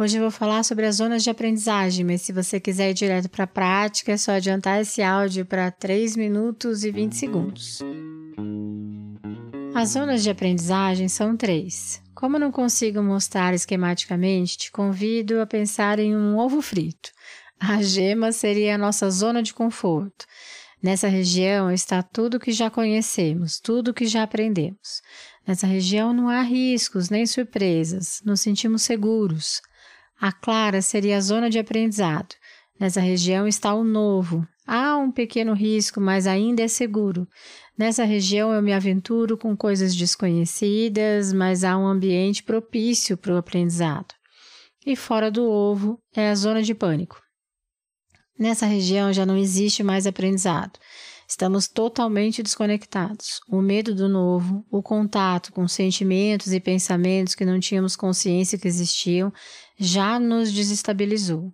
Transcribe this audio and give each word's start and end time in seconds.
Hoje 0.00 0.16
eu 0.16 0.22
vou 0.22 0.30
falar 0.30 0.62
sobre 0.62 0.86
as 0.86 0.94
zonas 0.94 1.24
de 1.24 1.30
aprendizagem, 1.30 2.04
mas 2.04 2.22
se 2.22 2.32
você 2.32 2.60
quiser 2.60 2.90
ir 2.90 2.94
direto 2.94 3.28
para 3.28 3.42
a 3.42 3.48
prática, 3.48 4.12
é 4.12 4.16
só 4.16 4.30
adiantar 4.30 4.80
esse 4.80 5.02
áudio 5.02 5.44
para 5.44 5.72
3 5.72 6.14
minutos 6.14 6.84
e 6.84 6.92
20 6.92 7.16
segundos. 7.16 7.80
As 9.74 9.90
zonas 9.90 10.22
de 10.22 10.30
aprendizagem 10.30 11.08
são 11.08 11.36
três. 11.36 12.00
Como 12.14 12.38
não 12.38 12.52
consigo 12.52 13.02
mostrar 13.02 13.52
esquematicamente, 13.54 14.56
te 14.56 14.70
convido 14.70 15.40
a 15.40 15.46
pensar 15.46 15.98
em 15.98 16.16
um 16.16 16.38
ovo 16.38 16.62
frito. 16.62 17.10
A 17.58 17.82
gema 17.82 18.30
seria 18.30 18.76
a 18.76 18.78
nossa 18.78 19.10
zona 19.10 19.42
de 19.42 19.52
conforto. 19.52 20.26
Nessa 20.80 21.08
região 21.08 21.72
está 21.72 22.04
tudo 22.04 22.38
que 22.38 22.52
já 22.52 22.70
conhecemos, 22.70 23.58
tudo 23.58 23.92
que 23.92 24.06
já 24.06 24.22
aprendemos. 24.22 25.02
Nessa 25.44 25.66
região 25.66 26.12
não 26.12 26.28
há 26.28 26.40
riscos 26.40 27.10
nem 27.10 27.26
surpresas, 27.26 28.20
nos 28.24 28.40
sentimos 28.40 28.82
seguros. 28.82 29.60
A 30.20 30.32
clara 30.32 30.82
seria 30.82 31.16
a 31.16 31.20
zona 31.20 31.48
de 31.48 31.58
aprendizado. 31.58 32.34
Nessa 32.78 33.00
região 33.00 33.46
está 33.46 33.74
o 33.74 33.84
novo. 33.84 34.46
Há 34.66 34.96
um 34.96 35.10
pequeno 35.10 35.54
risco, 35.54 36.00
mas 36.00 36.26
ainda 36.26 36.62
é 36.62 36.68
seguro. 36.68 37.26
Nessa 37.76 38.04
região 38.04 38.52
eu 38.52 38.60
me 38.60 38.72
aventuro 38.72 39.38
com 39.38 39.56
coisas 39.56 39.94
desconhecidas, 39.94 41.32
mas 41.32 41.64
há 41.64 41.78
um 41.78 41.86
ambiente 41.86 42.42
propício 42.42 43.16
para 43.16 43.34
o 43.34 43.36
aprendizado. 43.36 44.14
E 44.84 44.96
fora 44.96 45.30
do 45.30 45.48
ovo 45.48 45.98
é 46.14 46.30
a 46.30 46.34
zona 46.34 46.62
de 46.62 46.74
pânico. 46.74 47.20
Nessa 48.38 48.66
região 48.66 49.12
já 49.12 49.24
não 49.24 49.36
existe 49.36 49.82
mais 49.82 50.06
aprendizado. 50.06 50.78
Estamos 51.28 51.68
totalmente 51.68 52.42
desconectados. 52.42 53.40
O 53.50 53.60
medo 53.60 53.94
do 53.94 54.08
novo, 54.08 54.64
o 54.70 54.82
contato 54.82 55.52
com 55.52 55.68
sentimentos 55.68 56.52
e 56.52 56.60
pensamentos 56.60 57.34
que 57.34 57.44
não 57.44 57.60
tínhamos 57.60 57.96
consciência 57.96 58.58
que 58.58 58.66
existiam, 58.66 59.30
já 59.78 60.18
nos 60.18 60.52
desestabilizou. 60.52 61.52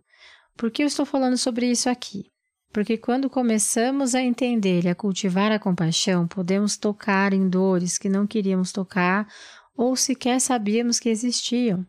Por 0.56 0.70
que 0.70 0.82
eu 0.82 0.86
estou 0.86 1.04
falando 1.04 1.36
sobre 1.36 1.70
isso 1.70 1.90
aqui? 1.90 2.24
Porque 2.72 2.96
quando 2.96 3.30
começamos 3.30 4.14
a 4.14 4.22
entender 4.22 4.84
e 4.84 4.88
a 4.88 4.94
cultivar 4.94 5.52
a 5.52 5.58
compaixão, 5.58 6.26
podemos 6.26 6.76
tocar 6.76 7.32
em 7.32 7.48
dores 7.48 7.98
que 7.98 8.08
não 8.08 8.26
queríamos 8.26 8.72
tocar 8.72 9.28
ou 9.76 9.94
sequer 9.94 10.40
sabíamos 10.40 10.98
que 10.98 11.08
existiam. 11.08 11.86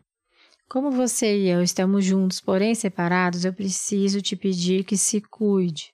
Como 0.68 0.90
você 0.90 1.38
e 1.38 1.48
eu 1.48 1.62
estamos 1.62 2.04
juntos, 2.04 2.40
porém 2.40 2.74
separados, 2.74 3.44
eu 3.44 3.52
preciso 3.52 4.20
te 4.20 4.36
pedir 4.36 4.84
que 4.84 4.96
se 4.96 5.20
cuide. 5.20 5.92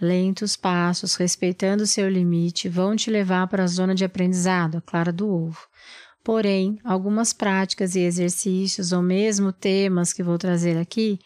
Lentos 0.00 0.56
passos, 0.56 1.14
respeitando 1.14 1.86
seu 1.86 2.08
limite, 2.08 2.68
vão 2.68 2.94
te 2.94 3.10
levar 3.10 3.46
para 3.46 3.64
a 3.64 3.68
zona 3.68 3.94
de 3.94 4.04
aprendizado, 4.04 4.78
a 4.78 4.80
clara 4.80 5.12
do 5.12 5.28
ovo. 5.28 5.60
Porém, 6.24 6.78
algumas 6.84 7.32
práticas 7.32 7.96
e 7.96 8.00
exercícios, 8.00 8.92
ou 8.92 9.02
mesmo 9.02 9.52
temas 9.52 10.12
que 10.12 10.22
vou 10.22 10.38
trazer 10.38 10.78
aqui, 10.78 11.18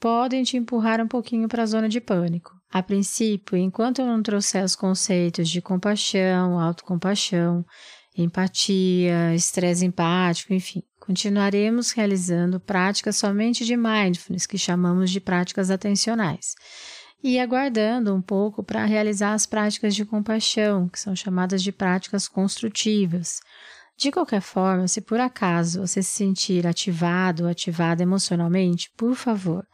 podem 0.00 0.42
te 0.42 0.56
empurrar 0.56 1.00
um 1.00 1.06
pouquinho 1.06 1.48
para 1.48 1.62
a 1.62 1.66
zona 1.66 1.88
de 1.88 2.00
pânico. 2.00 2.52
A 2.70 2.82
princípio, 2.82 3.56
enquanto 3.56 4.00
eu 4.00 4.06
não 4.06 4.22
trouxer 4.22 4.64
os 4.64 4.76
conceitos 4.76 5.48
de 5.48 5.62
compaixão, 5.62 6.60
autocompaixão, 6.60 7.64
empatia, 8.16 9.34
estresse 9.34 9.86
empático, 9.86 10.52
enfim, 10.52 10.82
continuaremos 11.00 11.92
realizando 11.92 12.60
práticas 12.60 13.16
somente 13.16 13.64
de 13.64 13.76
mindfulness, 13.76 14.46
que 14.46 14.58
chamamos 14.58 15.10
de 15.10 15.20
práticas 15.20 15.70
atencionais 15.70 16.54
e 17.22 17.38
aguardando 17.38 18.14
um 18.14 18.22
pouco 18.22 18.62
para 18.62 18.84
realizar 18.84 19.32
as 19.32 19.46
práticas 19.46 19.94
de 19.94 20.04
compaixão, 20.04 20.88
que 20.88 21.00
são 21.00 21.16
chamadas 21.16 21.62
de 21.62 21.72
práticas 21.72 22.28
construtivas. 22.28 23.40
De 23.98 24.12
qualquer 24.12 24.40
forma, 24.40 24.86
se 24.86 25.00
por 25.00 25.18
acaso 25.18 25.80
você 25.80 26.02
se 26.04 26.12
sentir 26.12 26.68
ativado 26.68 27.42
ou 27.42 27.48
ativada 27.50 28.00
emocionalmente, 28.00 28.92
por 28.96 29.16
favor, 29.16 29.66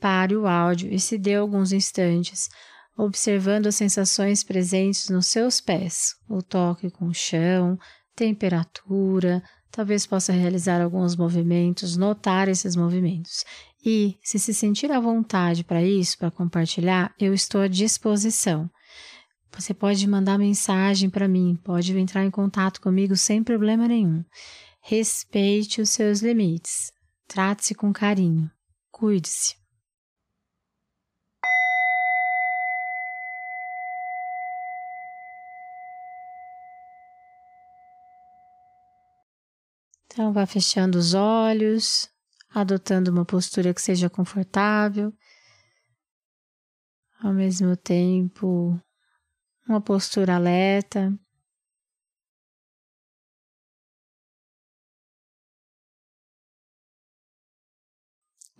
pare 0.00 0.34
o 0.34 0.46
áudio 0.46 0.90
e 0.90 0.98
se 0.98 1.18
dê 1.18 1.34
alguns 1.34 1.70
instantes 1.70 2.48
observando 2.96 3.66
as 3.66 3.76
sensações 3.76 4.42
presentes 4.42 5.10
nos 5.10 5.26
seus 5.26 5.60
pés, 5.60 6.16
o 6.28 6.42
toque 6.42 6.90
com 6.90 7.08
o 7.08 7.14
chão, 7.14 7.78
temperatura, 8.16 9.42
talvez 9.70 10.06
possa 10.06 10.32
realizar 10.32 10.80
alguns 10.80 11.14
movimentos, 11.14 11.96
notar 11.96 12.48
esses 12.48 12.74
movimentos. 12.74 13.44
E, 13.84 14.18
se 14.24 14.38
se 14.38 14.52
sentir 14.52 14.90
à 14.90 14.98
vontade 14.98 15.62
para 15.62 15.82
isso, 15.82 16.18
para 16.18 16.30
compartilhar, 16.30 17.14
eu 17.20 17.32
estou 17.32 17.60
à 17.60 17.68
disposição. 17.68 18.68
Você 19.52 19.74
pode 19.74 20.06
mandar 20.06 20.38
mensagem 20.38 21.10
para 21.10 21.26
mim, 21.26 21.58
pode 21.64 21.96
entrar 21.96 22.24
em 22.24 22.30
contato 22.30 22.80
comigo 22.80 23.16
sem 23.16 23.42
problema 23.42 23.88
nenhum. 23.88 24.24
Respeite 24.80 25.80
os 25.80 25.90
seus 25.90 26.20
limites. 26.20 26.92
Trate-se 27.26 27.74
com 27.74 27.92
carinho. 27.92 28.50
Cuide-se. 28.90 29.56
Então, 40.06 40.32
vá 40.32 40.46
fechando 40.46 40.98
os 40.98 41.14
olhos, 41.14 42.08
adotando 42.50 43.10
uma 43.10 43.24
postura 43.24 43.74
que 43.74 43.80
seja 43.80 44.08
confortável, 44.08 45.12
ao 47.22 47.32
mesmo 47.32 47.76
tempo, 47.76 48.80
uma 49.68 49.80
postura 49.80 50.34
alerta. 50.36 51.12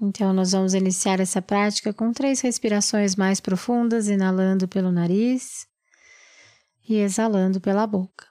Então, 0.00 0.32
nós 0.32 0.52
vamos 0.52 0.74
iniciar 0.74 1.18
essa 1.18 1.42
prática 1.42 1.92
com 1.92 2.12
três 2.12 2.41
respirações 2.41 3.16
mais 3.16 3.41
profundas, 3.41 4.08
inalando 4.08 4.68
pelo 4.68 4.92
nariz 4.92 5.66
e 6.88 6.97
exalando 6.97 7.60
pela 7.60 7.86
boca. 7.86 8.28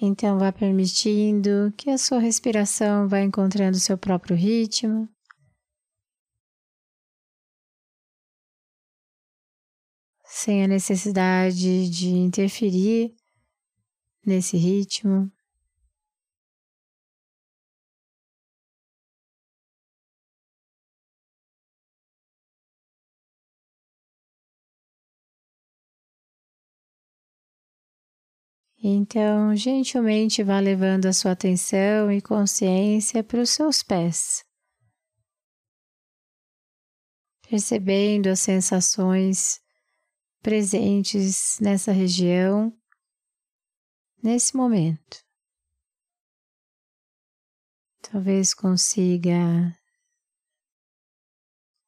Então, 0.00 0.38
vá 0.38 0.52
permitindo 0.52 1.72
que 1.76 1.88
a 1.88 1.96
sua 1.96 2.18
respiração 2.18 3.08
vá 3.08 3.20
encontrando 3.20 3.78
seu 3.78 3.96
próprio 3.96 4.36
ritmo. 4.36 5.08
Sem 10.24 10.62
a 10.64 10.68
necessidade 10.68 11.88
de 11.88 12.08
interferir 12.10 13.14
nesse 14.24 14.58
ritmo. 14.58 15.32
Então, 28.88 29.52
gentilmente 29.56 30.44
vá 30.44 30.60
levando 30.60 31.06
a 31.06 31.12
sua 31.12 31.32
atenção 31.32 32.08
e 32.12 32.22
consciência 32.22 33.24
para 33.24 33.40
os 33.40 33.50
seus 33.50 33.82
pés, 33.82 34.44
percebendo 37.50 38.28
as 38.28 38.38
sensações 38.38 39.60
presentes 40.40 41.58
nessa 41.60 41.90
região, 41.90 42.72
nesse 44.22 44.56
momento. 44.56 45.18
Talvez 48.08 48.54
consiga 48.54 49.76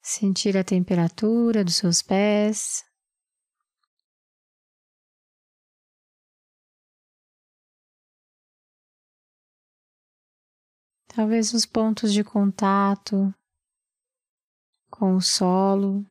sentir 0.02 0.56
a 0.56 0.64
temperatura 0.64 1.62
dos 1.62 1.76
seus 1.76 2.02
pés. 2.02 2.87
Talvez 11.18 11.52
os 11.52 11.66
pontos 11.66 12.12
de 12.12 12.22
contato 12.22 13.34
com 14.88 15.16
o 15.16 15.20
solo, 15.20 16.06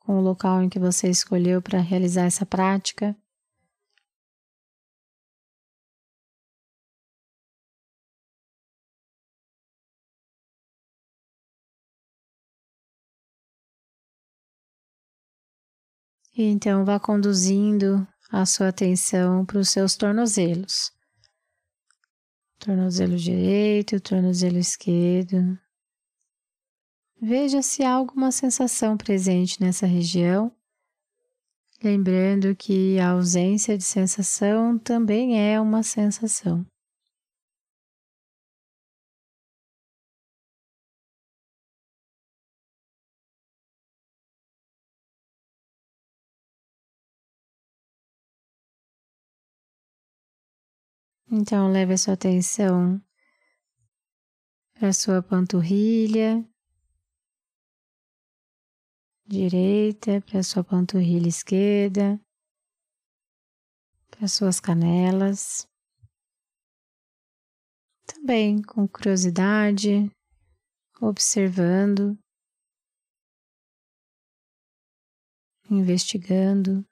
com 0.00 0.18
o 0.18 0.20
local 0.20 0.60
em 0.60 0.68
que 0.68 0.80
você 0.80 1.08
escolheu 1.08 1.62
para 1.62 1.78
realizar 1.78 2.24
essa 2.24 2.44
prática. 2.44 3.16
E 16.36 16.42
então 16.42 16.84
vá 16.84 16.98
conduzindo 16.98 18.04
a 18.32 18.44
sua 18.44 18.70
atenção 18.70 19.46
para 19.46 19.58
os 19.58 19.68
seus 19.68 19.94
tornozelos. 19.94 20.90
Tornozelo 22.60 23.16
direito, 23.16 23.98
tornozelo 23.98 24.58
esquerdo. 24.58 25.58
Veja 27.18 27.62
se 27.62 27.82
há 27.82 27.90
alguma 27.94 28.30
sensação 28.30 28.98
presente 28.98 29.58
nessa 29.62 29.86
região. 29.86 30.52
Lembrando 31.82 32.54
que 32.54 32.98
a 32.98 33.12
ausência 33.12 33.78
de 33.78 33.84
sensação 33.84 34.78
também 34.78 35.40
é 35.40 35.58
uma 35.58 35.82
sensação. 35.82 36.66
Então, 51.32 51.70
leve 51.70 51.92
a 51.92 51.96
sua 51.96 52.14
atenção 52.14 53.00
para 54.74 54.92
sua 54.92 55.22
panturrilha 55.22 56.44
direita, 59.24 60.20
para 60.22 60.42
sua 60.42 60.64
panturrilha 60.64 61.28
esquerda, 61.28 62.20
para 64.10 64.24
as 64.24 64.32
suas 64.32 64.58
canelas. 64.58 65.68
Também 68.04 68.60
com 68.60 68.88
curiosidade, 68.88 70.10
observando, 71.00 72.18
investigando. 75.70 76.84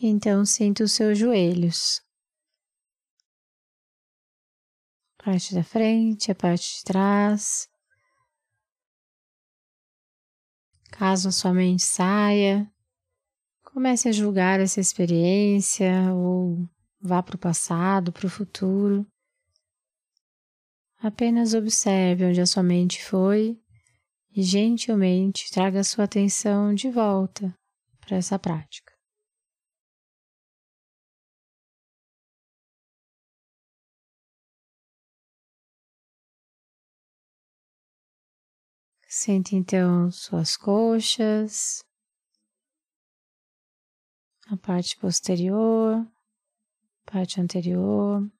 Então 0.00 0.44
sinta 0.44 0.84
os 0.84 0.92
seus 0.92 1.18
joelhos. 1.18 2.00
Parte 5.16 5.52
da 5.52 5.64
frente, 5.64 6.30
a 6.30 6.34
parte 6.36 6.78
de 6.78 6.84
trás. 6.84 7.68
Caso 10.92 11.28
a 11.28 11.32
sua 11.32 11.52
mente 11.52 11.82
saia, 11.82 12.72
comece 13.64 14.08
a 14.08 14.12
julgar 14.12 14.60
essa 14.60 14.80
experiência 14.80 16.12
ou 16.14 16.68
vá 17.00 17.20
para 17.20 17.36
o 17.36 17.38
passado, 17.38 18.12
para 18.12 18.26
o 18.26 18.30
futuro. 18.30 19.04
Apenas 20.98 21.54
observe 21.54 22.24
onde 22.24 22.40
a 22.40 22.46
sua 22.46 22.62
mente 22.62 23.04
foi 23.04 23.60
e 24.30 24.42
gentilmente 24.42 25.50
traga 25.50 25.80
a 25.80 25.84
sua 25.84 26.04
atenção 26.04 26.72
de 26.72 26.88
volta 26.88 27.52
para 28.00 28.16
essa 28.16 28.38
prática. 28.38 28.97
Sente 39.10 39.56
então 39.56 40.10
suas 40.10 40.54
coxas, 40.54 41.82
a 44.46 44.56
parte 44.58 44.98
posterior, 44.98 46.06
parte 47.06 47.40
anterior. 47.40 48.30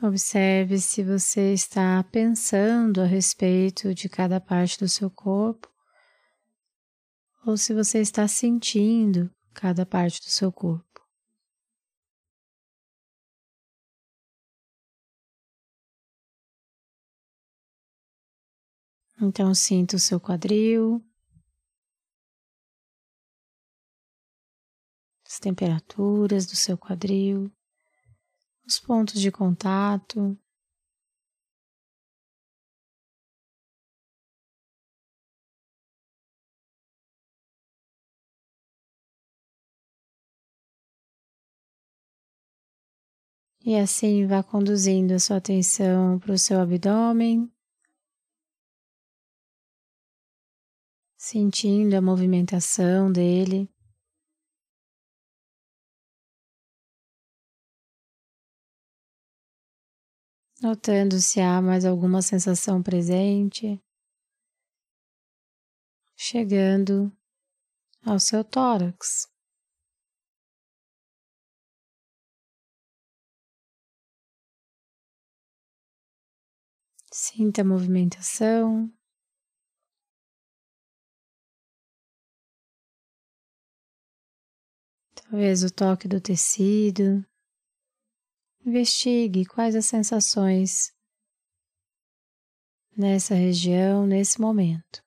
Observe 0.00 0.78
se 0.78 1.02
você 1.02 1.52
está 1.52 2.04
pensando 2.04 3.00
a 3.00 3.04
respeito 3.04 3.92
de 3.92 4.08
cada 4.08 4.40
parte 4.40 4.78
do 4.78 4.88
seu 4.88 5.10
corpo 5.10 5.68
ou 7.44 7.56
se 7.56 7.74
você 7.74 7.98
está 8.00 8.28
sentindo 8.28 9.28
cada 9.52 9.84
parte 9.84 10.20
do 10.20 10.30
seu 10.30 10.52
corpo. 10.52 11.04
Então, 19.20 19.52
sinta 19.52 19.96
o 19.96 19.98
seu 19.98 20.20
quadril, 20.20 21.04
as 25.26 25.40
temperaturas 25.40 26.46
do 26.46 26.54
seu 26.54 26.78
quadril 26.78 27.52
os 28.68 28.78
pontos 28.78 29.18
de 29.18 29.32
contato. 29.32 30.38
E 43.64 43.74
assim 43.76 44.26
vá 44.26 44.42
conduzindo 44.42 45.14
a 45.14 45.18
sua 45.18 45.38
atenção 45.38 46.18
para 46.18 46.32
o 46.32 46.38
seu 46.38 46.60
abdômen, 46.60 47.50
sentindo 51.16 51.94
a 51.94 52.02
movimentação 52.02 53.10
dele. 53.10 53.68
Notando 60.62 61.20
se 61.20 61.40
há 61.40 61.60
mais 61.62 61.84
alguma 61.84 62.22
sensação 62.22 62.82
presente, 62.82 63.80
chegando 66.16 67.12
ao 68.04 68.18
seu 68.18 68.44
tórax. 68.44 69.28
Sinta 77.12 77.62
a 77.62 77.64
movimentação. 77.64 78.92
Talvez 85.14 85.62
o 85.62 85.70
toque 85.70 86.08
do 86.08 86.20
tecido. 86.20 87.27
Investigue 88.68 89.46
quais 89.46 89.74
as 89.74 89.86
sensações 89.86 90.92
nessa 92.94 93.34
região, 93.34 94.06
nesse 94.06 94.38
momento. 94.38 95.02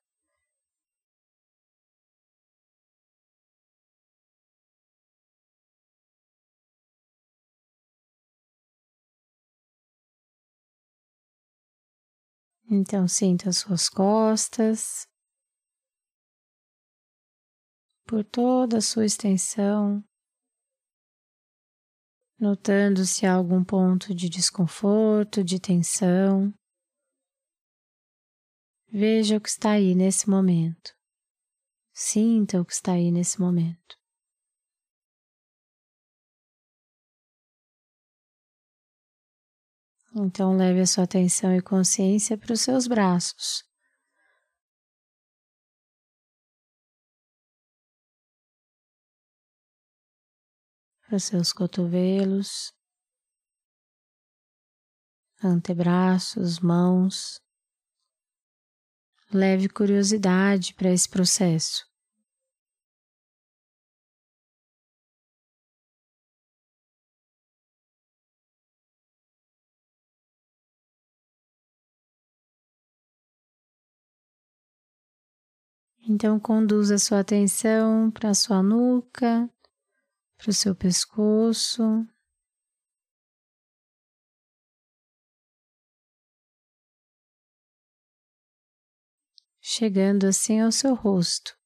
Então, 12.68 13.06
sinta 13.06 13.48
as 13.48 13.58
suas 13.58 13.88
costas, 13.88 15.06
por 18.04 18.24
toda 18.24 18.78
a 18.78 18.80
sua 18.80 19.06
extensão 19.06 20.02
notando 22.42 23.06
se 23.06 23.24
há 23.24 23.34
algum 23.34 23.62
ponto 23.62 24.12
de 24.12 24.28
desconforto, 24.28 25.44
de 25.44 25.60
tensão. 25.60 26.52
Veja 28.90 29.36
o 29.36 29.40
que 29.40 29.48
está 29.48 29.70
aí 29.70 29.94
nesse 29.94 30.28
momento. 30.28 30.92
Sinta 31.94 32.60
o 32.60 32.64
que 32.64 32.72
está 32.72 32.94
aí 32.94 33.12
nesse 33.12 33.40
momento. 33.40 33.96
Então, 40.14 40.56
leve 40.56 40.80
a 40.80 40.86
sua 40.86 41.04
atenção 41.04 41.54
e 41.54 41.62
consciência 41.62 42.36
para 42.36 42.52
os 42.52 42.60
seus 42.60 42.88
braços. 42.88 43.62
Para 51.12 51.18
seus 51.18 51.52
cotovelos, 51.52 52.72
antebraços, 55.44 56.58
mãos. 56.58 57.38
Leve 59.30 59.68
curiosidade 59.68 60.72
para 60.72 60.90
esse 60.90 61.06
processo. 61.06 61.86
Então, 76.08 76.40
conduza 76.40 76.96
sua 76.96 77.20
atenção 77.20 78.10
para 78.10 78.32
sua 78.32 78.62
nuca, 78.62 79.46
para 80.42 80.50
o 80.50 80.52
seu 80.52 80.74
pescoço. 80.74 82.04
Chegando 89.60 90.26
assim 90.26 90.60
ao 90.60 90.72
seu 90.72 90.94
rosto. 90.94 91.56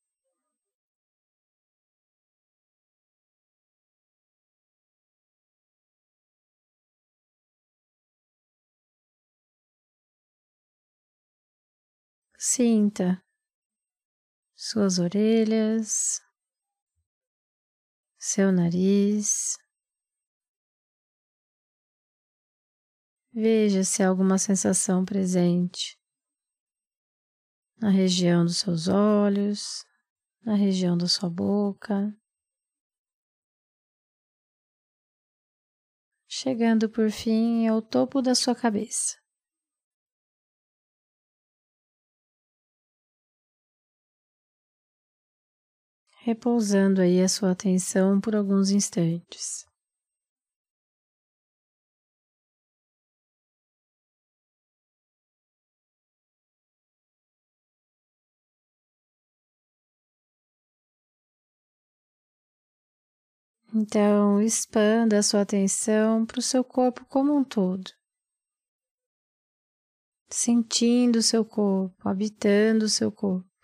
Sinta 12.39 13.25
suas 14.55 14.99
orelhas, 14.99 16.21
seu 18.27 18.51
nariz. 18.51 19.57
Veja 23.33 23.85
se 23.85 24.03
há 24.03 24.09
alguma 24.09 24.37
sensação 24.37 25.05
presente 25.05 25.97
na 27.81 27.89
região 27.89 28.45
dos 28.45 28.57
seus 28.57 28.89
olhos, 28.89 29.85
na 30.43 30.57
região 30.57 30.99
da 30.99 31.07
sua 31.07 31.31
boca. 31.31 32.13
Chegando 36.27 36.91
por 36.91 37.13
fim 37.13 37.69
ao 37.69 37.81
topo 37.81 38.21
da 38.21 38.35
sua 38.35 38.57
cabeça. 38.57 39.26
Repousando 46.27 47.01
aí 47.01 47.23
a 47.23 47.29
sua 47.29 47.53
atenção 47.53 48.21
por 48.21 48.35
alguns 48.35 48.71
instantes. 48.71 49.65
Então, 63.73 64.43
expanda 64.43 65.21
a 65.21 65.23
sua 65.23 65.43
atenção 65.43 66.27
para 66.27 66.41
o 66.41 66.43
seu 66.43 66.65
corpo 66.65 67.05
como 67.05 67.37
um 67.37 67.45
todo, 67.45 67.93
sentindo 70.29 71.21
o 71.21 71.23
seu 71.23 71.45
corpo, 71.45 72.09
habitando 72.09 72.87
o 72.87 72.89
seu 72.89 73.13
corpo. 73.13 73.56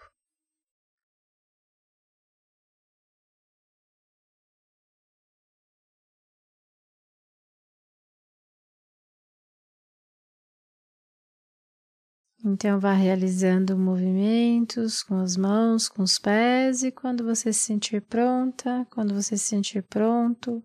Então, 12.44 12.80
vá 12.80 12.92
realizando 12.92 13.78
movimentos 13.78 15.02
com 15.02 15.14
as 15.20 15.36
mãos, 15.36 15.88
com 15.88 16.02
os 16.02 16.18
pés, 16.18 16.82
e 16.82 16.90
quando 16.90 17.22
você 17.22 17.52
se 17.52 17.60
sentir 17.60 18.02
pronta, 18.02 18.84
quando 18.90 19.14
você 19.14 19.36
se 19.36 19.44
sentir 19.44 19.82
pronto, 19.84 20.60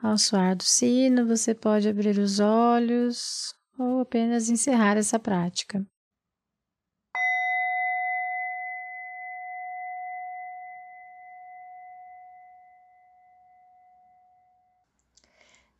ao 0.00 0.16
soar 0.16 0.54
do 0.54 0.62
sino, 0.62 1.26
você 1.26 1.52
pode 1.52 1.88
abrir 1.88 2.16
os 2.18 2.38
olhos 2.38 3.54
ou 3.76 4.00
apenas 4.00 4.48
encerrar 4.48 4.96
essa 4.96 5.18
prática. 5.18 5.84